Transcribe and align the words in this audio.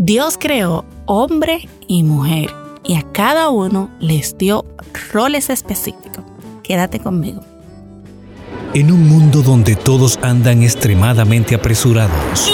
Dios 0.00 0.38
creó 0.38 0.84
hombre 1.06 1.68
y 1.88 2.04
mujer 2.04 2.50
y 2.84 2.94
a 2.94 3.02
cada 3.12 3.50
uno 3.50 3.90
les 3.98 4.38
dio 4.38 4.64
roles 5.12 5.50
específicos. 5.50 6.24
Quédate 6.62 7.00
conmigo. 7.00 7.40
En 8.74 8.92
un 8.92 9.08
mundo 9.08 9.42
donde 9.42 9.74
todos 9.74 10.16
andan 10.22 10.62
extremadamente 10.62 11.56
apresurados, 11.56 12.52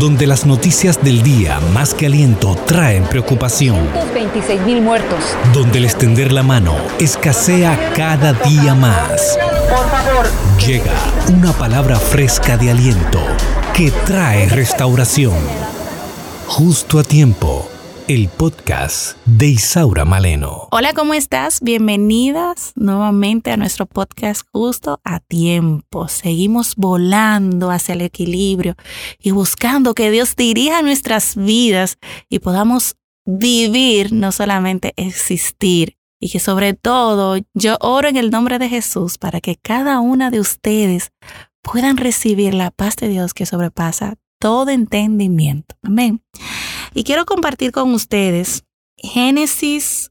donde 0.00 0.26
las 0.26 0.44
noticias 0.44 1.00
del 1.00 1.22
día 1.22 1.60
más 1.72 1.94
que 1.94 2.06
aliento 2.06 2.56
traen 2.66 3.04
preocupación, 3.04 3.78
26 4.12 4.60
mil 4.62 4.82
muertos, 4.82 5.20
donde 5.54 5.78
el 5.78 5.84
extender 5.84 6.32
la 6.32 6.42
mano 6.42 6.74
escasea 6.98 7.92
cada 7.94 8.32
día 8.32 8.74
más. 8.74 9.38
por 9.68 9.88
favor, 9.88 10.26
Llega 10.66 10.92
una 11.32 11.52
palabra 11.52 11.96
fresca 11.96 12.56
de 12.56 12.72
aliento 12.72 13.20
que 13.72 13.92
trae 14.04 14.48
restauración. 14.48 15.34
Justo 16.52 16.98
a 16.98 17.04
tiempo, 17.04 17.70
el 18.08 18.28
podcast 18.28 19.16
de 19.24 19.46
Isaura 19.46 20.04
Maleno. 20.04 20.66
Hola, 20.72 20.94
¿cómo 20.94 21.14
estás? 21.14 21.60
Bienvenidas 21.60 22.72
nuevamente 22.74 23.52
a 23.52 23.56
nuestro 23.56 23.86
podcast 23.86 24.42
justo 24.52 25.00
a 25.04 25.20
tiempo. 25.20 26.08
Seguimos 26.08 26.74
volando 26.74 27.70
hacia 27.70 27.92
el 27.92 28.00
equilibrio 28.00 28.74
y 29.20 29.30
buscando 29.30 29.94
que 29.94 30.10
Dios 30.10 30.34
dirija 30.34 30.82
nuestras 30.82 31.36
vidas 31.36 31.98
y 32.28 32.40
podamos 32.40 32.96
vivir, 33.24 34.12
no 34.12 34.32
solamente 34.32 34.92
existir. 34.96 35.96
Y 36.20 36.30
que 36.30 36.40
sobre 36.40 36.74
todo 36.74 37.36
yo 37.54 37.76
oro 37.80 38.08
en 38.08 38.16
el 38.16 38.30
nombre 38.32 38.58
de 38.58 38.68
Jesús 38.68 39.18
para 39.18 39.40
que 39.40 39.54
cada 39.54 40.00
una 40.00 40.32
de 40.32 40.40
ustedes 40.40 41.12
puedan 41.62 41.96
recibir 41.96 42.54
la 42.54 42.72
paz 42.72 42.96
de 42.96 43.06
Dios 43.06 43.34
que 43.34 43.46
sobrepasa 43.46 44.16
todo 44.40 44.70
entendimiento. 44.70 45.76
Amén. 45.82 46.24
Y 46.94 47.04
quiero 47.04 47.24
compartir 47.26 47.70
con 47.70 47.94
ustedes 47.94 48.64
Génesis 48.96 50.10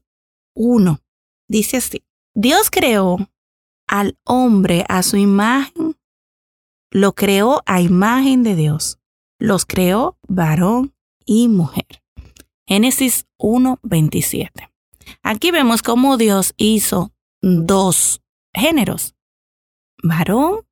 1. 0.54 1.00
Dice 1.48 1.76
así, 1.76 2.04
Dios 2.34 2.70
creó 2.70 3.18
al 3.86 4.16
hombre 4.24 4.84
a 4.88 5.02
su 5.02 5.16
imagen, 5.16 5.96
lo 6.90 7.14
creó 7.14 7.62
a 7.66 7.80
imagen 7.80 8.42
de 8.42 8.54
Dios, 8.54 8.98
los 9.38 9.66
creó 9.66 10.16
varón 10.28 10.94
y 11.26 11.48
mujer. 11.48 12.02
Génesis 12.66 13.26
1, 13.36 13.80
27. 13.82 14.70
Aquí 15.22 15.50
vemos 15.50 15.82
cómo 15.82 16.16
Dios 16.16 16.54
hizo 16.56 17.12
dos 17.42 18.22
géneros, 18.54 19.16
varón 20.02 20.66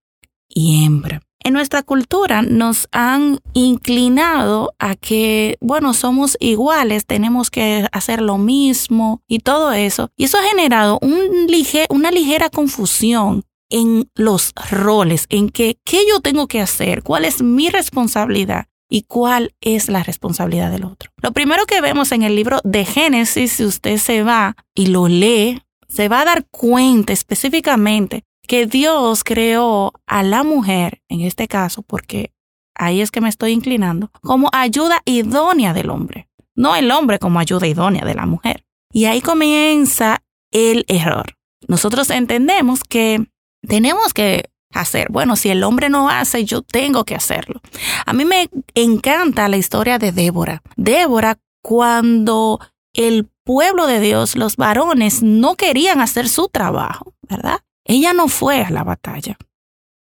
y 0.49 0.85
hembra. 0.85 1.28
En 1.49 1.55
nuestra 1.55 1.83
cultura 1.83 2.43
nos 2.43 2.89
han 2.93 3.41
inclinado 3.55 4.75
a 4.79 4.97
que, 4.97 5.57
bueno, 5.63 5.95
somos 5.95 6.37
iguales, 6.41 7.07
tenemos 7.07 7.51
que 7.51 7.89
hacer 7.91 8.21
lo 8.21 8.37
mismo 8.37 9.23
y 9.27 9.39
todo 9.39 9.73
eso. 9.73 10.11
Y 10.15 10.25
eso 10.25 10.37
ha 10.37 10.43
generado 10.43 10.99
un 11.01 11.47
lige 11.47 11.87
una 11.89 12.11
ligera 12.11 12.51
confusión 12.51 13.45
en 13.71 14.11
los 14.15 14.53
roles, 14.71 15.25
en 15.31 15.49
que 15.49 15.79
qué 15.87 16.03
yo 16.07 16.21
tengo 16.21 16.49
que 16.49 16.61
hacer, 16.61 17.03
cuál 17.03 17.25
es 17.25 17.41
mi 17.41 17.71
responsabilidad 17.71 18.67
y 18.91 19.05
cuál 19.05 19.55
es 19.63 19.89
la 19.89 20.03
responsabilidad 20.03 20.71
del 20.71 20.85
otro. 20.85 21.11
Lo 21.23 21.33
primero 21.33 21.65
que 21.65 21.81
vemos 21.81 22.13
en 22.13 22.25
el 22.25 22.37
libro 22.37 22.61
de 22.63 22.85
Génesis, 22.85 23.53
si 23.53 23.65
usted 23.65 23.97
se 23.97 24.23
va 24.23 24.55
y 24.75 24.89
lo 24.89 25.09
lee, 25.09 25.63
se 25.89 26.11
va 26.11 26.21
a 26.21 26.25
dar 26.27 26.47
cuenta 26.51 27.15
específicamente 27.15 28.25
que 28.49 28.67
Dios 28.67 29.23
creó 29.23 29.93
a 30.07 30.23
la 30.25 30.43
mujer, 30.43 31.03
en 31.09 31.21
este 31.21 31.47
caso, 31.47 31.83
porque 31.83 32.33
ahí 32.75 33.01
es 33.01 33.11
que 33.11 33.21
me 33.21 33.29
estoy 33.29 33.53
inclinando, 33.53 34.11
como 34.23 34.49
ayuda 34.53 35.03
idónea 35.05 35.75
del 35.75 35.91
hombre, 35.91 36.29
no 36.57 36.75
el 36.75 36.91
hombre 36.91 37.21
como 37.21 37.39
ayuda 37.39 37.69
idónea 37.69 38.05
de 38.05 38.15
la 38.15 38.27
mujer. 38.27 38.65
Y 38.91 39.05
ahí 39.05 39.21
comienza 39.21 40.23
el 40.51 40.85
error. 40.89 41.37
Nosotros 41.69 42.09
entendemos 42.11 42.83
que 42.83 43.27
tenemos 43.67 44.15
que 44.15 44.51
hacer. 44.73 45.09
Bueno, 45.11 45.37
si 45.37 45.51
el 45.51 45.63
hombre 45.63 45.91
no 45.91 46.09
hace, 46.09 46.45
yo 46.45 46.63
tengo 46.63 47.05
que 47.05 47.15
hacerlo. 47.15 47.61
A 48.07 48.13
mí 48.15 48.25
me 48.25 48.49
encanta 48.75 49.49
la 49.49 49.59
historia 49.59 49.99
de 49.99 50.11
Débora. 50.11 50.63
Débora, 50.77 51.39
cuando 51.63 52.61
el 52.95 53.29
pueblo 53.45 53.87
de 53.87 54.01
Dios, 54.01 54.37
los 54.37 54.57
varones, 54.57 55.23
no 55.23 55.55
querían 55.55 56.01
hacer 56.01 56.29
su 56.29 56.49
trabajo, 56.49 57.13
¿verdad? 57.29 57.61
Ella 57.89 58.13
no 58.13 58.29
fue 58.29 58.63
a 58.63 58.71
la 58.71 58.85
batalla. 58.85 59.39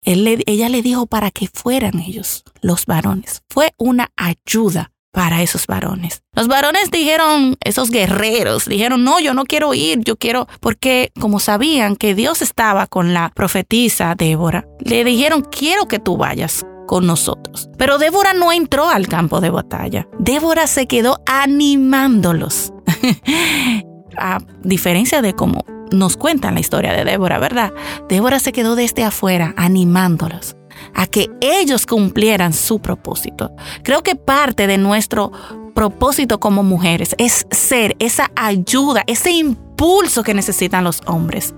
ella 0.05 0.69
le 0.69 0.81
dijo 0.81 1.05
para 1.05 1.31
que 1.31 1.49
fueran 1.53 1.99
ellos, 1.99 2.43
los 2.61 2.85
varones. 2.85 3.43
Fue 3.49 3.73
una 3.77 4.09
ayuda 4.15 4.91
para 5.11 5.43
esos 5.43 5.67
varones. 5.67 6.23
Los 6.33 6.47
varones 6.47 6.89
dijeron, 6.91 7.57
esos 7.59 7.91
guerreros, 7.91 8.65
dijeron, 8.65 9.03
no, 9.03 9.19
yo 9.19 9.33
no 9.33 9.43
quiero 9.43 9.73
ir, 9.73 9.99
yo 9.99 10.15
quiero, 10.15 10.47
porque 10.61 11.11
como 11.19 11.39
sabían 11.39 11.97
que 11.97 12.15
Dios 12.15 12.41
estaba 12.41 12.87
con 12.87 13.13
la 13.13 13.29
profetisa 13.35 14.15
Débora, 14.17 14.65
le 14.79 15.03
dijeron, 15.03 15.41
quiero 15.41 15.87
que 15.87 15.99
tú 15.99 16.15
vayas 16.15 16.65
con 16.87 17.05
nosotros. 17.05 17.69
Pero 17.77 17.97
Débora 17.97 18.33
no 18.33 18.53
entró 18.53 18.89
al 18.89 19.09
campo 19.09 19.41
de 19.41 19.49
batalla. 19.49 20.07
Débora 20.19 20.67
se 20.67 20.87
quedó 20.87 21.21
animándolos. 21.25 22.71
a 24.17 24.39
diferencia 24.63 25.21
de 25.21 25.33
cómo 25.33 25.65
nos 25.93 26.17
cuentan 26.17 26.55
la 26.55 26.59
historia 26.59 26.91
de 26.91 27.05
Débora, 27.05 27.39
¿verdad? 27.39 27.71
Débora 28.09 28.39
se 28.39 28.51
quedó 28.51 28.75
desde 28.75 29.03
afuera 29.03 29.53
animándolos 29.57 30.55
a 30.95 31.07
que 31.07 31.29
ellos 31.39 31.85
cumplieran 31.85 32.51
su 32.51 32.79
propósito. 32.79 33.51
Creo 33.83 34.01
que 34.01 34.15
parte 34.15 34.67
de 34.67 34.77
nuestro 34.77 35.31
propósito 35.73 36.39
como 36.39 36.63
mujeres 36.63 37.15
es 37.17 37.45
ser 37.51 37.95
esa 37.99 38.31
ayuda, 38.35 39.03
ese 39.07 39.31
impulso 39.31 40.23
que 40.23 40.33
necesitan 40.33 40.83
los 40.83 41.01
hombres. 41.05 41.53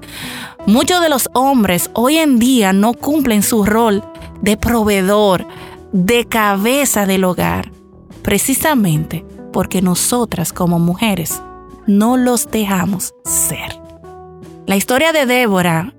Muchos 0.66 1.02
de 1.02 1.09
los 1.09 1.29
hombres 1.34 1.90
hoy 1.94 2.17
en 2.17 2.40
día 2.40 2.73
no 2.73 2.94
cumplen 2.94 3.44
su 3.44 3.66
rol 3.66 4.03
de 4.41 4.57
proveedor, 4.57 5.47
de 5.91 6.25
cabeza 6.25 7.06
del 7.06 7.23
hogar, 7.23 7.72
precisamente 8.22 9.25
porque 9.53 9.81
nosotras 9.81 10.52
como 10.52 10.79
mujeres 10.79 11.41
no 11.88 12.17
los 12.17 12.50
dejamos 12.52 13.13
ser. 13.23 13.84
La 14.68 14.76
historia 14.76 15.14
de 15.14 15.26
Débora 15.26 15.94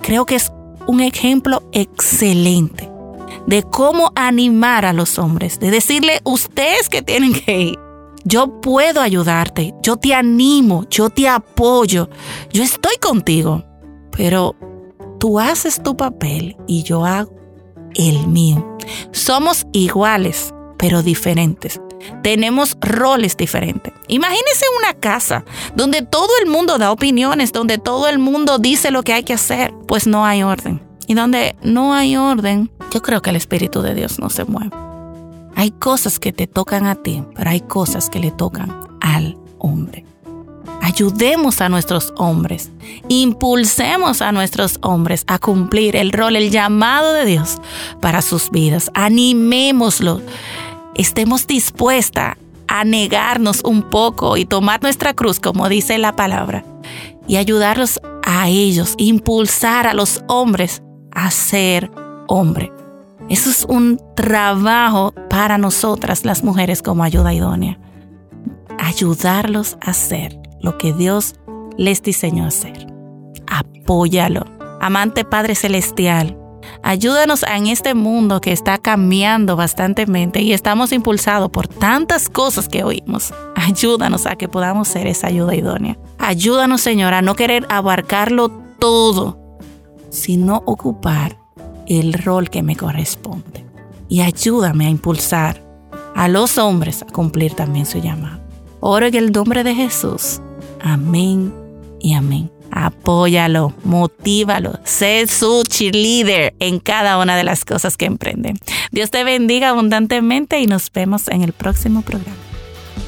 creo 0.00 0.26
que 0.26 0.36
es 0.36 0.52
un 0.86 1.00
ejemplo 1.00 1.62
excelente 1.72 2.88
de 3.46 3.64
cómo 3.64 4.12
animar 4.14 4.84
a 4.84 4.92
los 4.92 5.18
hombres, 5.18 5.58
de 5.58 5.70
decirle, 5.70 6.20
ustedes 6.24 6.88
que 6.88 7.02
tienen 7.02 7.32
que 7.32 7.60
ir, 7.60 7.78
yo 8.24 8.60
puedo 8.60 9.00
ayudarte, 9.00 9.74
yo 9.82 9.96
te 9.96 10.14
animo, 10.14 10.86
yo 10.88 11.10
te 11.10 11.28
apoyo, 11.28 12.08
yo 12.52 12.62
estoy 12.62 12.96
contigo, 13.00 13.64
pero 14.16 14.54
tú 15.18 15.40
haces 15.40 15.82
tu 15.82 15.96
papel 15.96 16.56
y 16.68 16.84
yo 16.84 17.04
hago 17.04 17.34
el 17.94 18.28
mío. 18.28 18.76
Somos 19.10 19.66
iguales, 19.72 20.54
pero 20.78 21.02
diferentes. 21.02 21.80
Tenemos 22.22 22.76
roles 22.80 23.36
diferentes. 23.36 23.92
Imagínense 24.08 24.64
una 24.78 24.94
casa 24.94 25.44
donde 25.74 26.02
todo 26.02 26.28
el 26.42 26.48
mundo 26.48 26.78
da 26.78 26.92
opiniones, 26.92 27.52
donde 27.52 27.78
todo 27.78 28.08
el 28.08 28.18
mundo 28.18 28.58
dice 28.58 28.90
lo 28.90 29.02
que 29.02 29.12
hay 29.12 29.24
que 29.24 29.34
hacer, 29.34 29.72
pues 29.86 30.06
no 30.06 30.24
hay 30.24 30.42
orden. 30.42 30.80
Y 31.06 31.14
donde 31.14 31.56
no 31.62 31.94
hay 31.94 32.16
orden, 32.16 32.70
yo 32.92 33.02
creo 33.02 33.22
que 33.22 33.30
el 33.30 33.36
Espíritu 33.36 33.82
de 33.82 33.94
Dios 33.94 34.18
no 34.18 34.30
se 34.30 34.44
mueve. 34.44 34.70
Hay 35.56 35.70
cosas 35.70 36.18
que 36.18 36.32
te 36.32 36.46
tocan 36.46 36.86
a 36.86 36.94
ti, 36.94 37.22
pero 37.34 37.50
hay 37.50 37.60
cosas 37.60 38.08
que 38.08 38.20
le 38.20 38.30
tocan 38.30 38.72
al 39.00 39.36
hombre. 39.58 40.04
Ayudemos 40.80 41.60
a 41.60 41.68
nuestros 41.68 42.12
hombres, 42.16 42.70
impulsemos 43.08 44.20
a 44.20 44.32
nuestros 44.32 44.78
hombres 44.82 45.24
a 45.28 45.38
cumplir 45.38 45.94
el 45.94 46.12
rol, 46.12 46.34
el 46.34 46.50
llamado 46.50 47.12
de 47.12 47.24
Dios 47.24 47.58
para 48.00 48.20
sus 48.20 48.50
vidas. 48.50 48.90
Animémoslo 48.94 50.20
estemos 50.94 51.46
dispuestas 51.46 52.36
a 52.68 52.84
negarnos 52.84 53.62
un 53.64 53.82
poco 53.82 54.36
y 54.36 54.44
tomar 54.44 54.82
nuestra 54.82 55.14
cruz, 55.14 55.40
como 55.40 55.68
dice 55.68 55.98
la 55.98 56.16
palabra, 56.16 56.64
y 57.26 57.36
ayudarlos 57.36 58.00
a 58.24 58.48
ellos, 58.48 58.94
impulsar 58.96 59.86
a 59.86 59.94
los 59.94 60.22
hombres 60.28 60.82
a 61.10 61.30
ser 61.30 61.90
hombre. 62.28 62.72
Eso 63.28 63.50
es 63.50 63.64
un 63.64 64.00
trabajo 64.16 65.14
para 65.30 65.58
nosotras 65.58 66.24
las 66.24 66.42
mujeres 66.42 66.82
como 66.82 67.04
ayuda 67.04 67.34
idónea. 67.34 67.78
Ayudarlos 68.78 69.76
a 69.80 69.90
hacer 69.90 70.38
lo 70.60 70.78
que 70.78 70.92
Dios 70.92 71.34
les 71.76 72.02
diseñó 72.02 72.46
hacer. 72.46 72.86
Apóyalo. 73.46 74.44
Amante 74.80 75.24
Padre 75.24 75.54
Celestial, 75.54 76.36
Ayúdanos 76.82 77.44
en 77.44 77.68
este 77.68 77.94
mundo 77.94 78.40
que 78.40 78.52
está 78.52 78.78
cambiando 78.78 79.56
bastantemente 79.56 80.42
y 80.42 80.52
estamos 80.52 80.92
impulsados 80.92 81.50
por 81.50 81.68
tantas 81.68 82.28
cosas 82.28 82.68
que 82.68 82.82
oímos. 82.82 83.32
Ayúdanos 83.54 84.26
a 84.26 84.36
que 84.36 84.48
podamos 84.48 84.88
ser 84.88 85.06
esa 85.06 85.28
ayuda 85.28 85.54
idónea. 85.54 85.96
Ayúdanos, 86.18 86.80
Señor, 86.80 87.14
a 87.14 87.22
no 87.22 87.36
querer 87.36 87.66
abarcarlo 87.68 88.50
todo, 88.78 89.58
sino 90.10 90.62
ocupar 90.66 91.38
el 91.86 92.12
rol 92.14 92.50
que 92.50 92.62
me 92.62 92.76
corresponde. 92.76 93.64
Y 94.08 94.20
ayúdame 94.20 94.86
a 94.86 94.90
impulsar 94.90 95.62
a 96.14 96.28
los 96.28 96.58
hombres 96.58 97.02
a 97.02 97.06
cumplir 97.06 97.54
también 97.54 97.86
su 97.86 97.98
llamado. 97.98 98.40
Oro 98.80 99.06
en 99.06 99.14
el 99.14 99.32
nombre 99.32 99.62
de 99.64 99.74
Jesús. 99.74 100.40
Amén 100.82 101.54
y 102.00 102.14
amén. 102.14 102.50
Apóyalo, 102.74 103.74
motívalo, 103.84 104.80
sé 104.84 105.26
su 105.26 105.62
cheerleader 105.68 106.54
en 106.58 106.80
cada 106.80 107.18
una 107.18 107.36
de 107.36 107.44
las 107.44 107.66
cosas 107.66 107.98
que 107.98 108.06
emprende. 108.06 108.54
Dios 108.90 109.10
te 109.10 109.24
bendiga 109.24 109.68
abundantemente 109.68 110.58
y 110.58 110.66
nos 110.66 110.90
vemos 110.90 111.28
en 111.28 111.42
el 111.42 111.52
próximo 111.52 112.00
programa. 112.00 112.36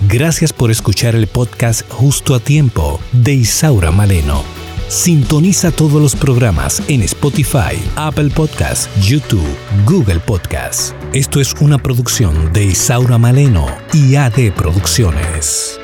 Gracias 0.07 0.53
por 0.53 0.71
escuchar 0.71 1.15
el 1.15 1.27
podcast 1.27 1.91
Justo 1.91 2.35
a 2.35 2.41
Tiempo 2.41 3.01
de 3.13 3.33
Isaura 3.33 3.91
Maleno. 3.91 4.43
Sintoniza 4.89 5.71
todos 5.71 6.01
los 6.01 6.15
programas 6.15 6.83
en 6.89 7.03
Spotify, 7.03 7.83
Apple 7.97 8.29
Podcasts, 8.29 8.89
YouTube, 9.01 9.57
Google 9.87 10.21
Podcasts. 10.21 10.95
Esto 11.15 11.41
es 11.41 11.55
una 11.61 11.79
producción 11.79 12.53
de 12.53 12.65
Isaura 12.67 13.17
Maleno 13.17 13.67
y 13.95 14.17
AD 14.17 14.53
Producciones. 14.55 15.81